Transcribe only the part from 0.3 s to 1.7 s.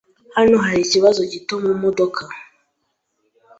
Hano hari ikibazo gito